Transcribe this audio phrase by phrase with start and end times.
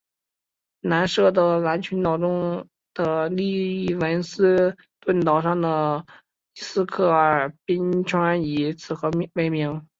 [0.79, 6.03] 南设得兰群岛中的利文斯顿岛上的
[6.55, 9.87] 伊斯克尔冰川以此河为名。